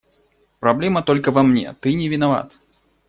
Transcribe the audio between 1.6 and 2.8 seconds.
ты не виноват.